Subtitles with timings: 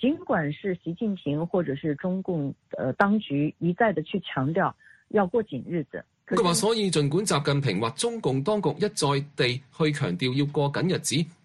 [0.00, 4.74] 尽管是习近平或者是中共，呃，当局一再的去强调
[5.08, 6.02] 要过紧日子。
[6.26, 11.16] 佢话：所以，尽管习近平或中共当局一再地去强调要过紧日子，